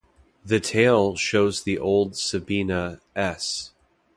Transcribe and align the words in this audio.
The 0.43 0.59
tail 0.59 1.15
shows 1.15 1.61
the 1.61 1.77
old 1.77 2.13
Sabena 2.13 3.01
"S". 3.15 3.69